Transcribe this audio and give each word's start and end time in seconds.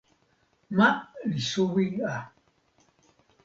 ma 0.75 0.87
li 1.29 1.39
suwi 1.49 1.87
a. 2.13 2.15